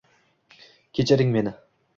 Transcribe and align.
Kechiring 0.93 1.31
meni... 1.37 1.57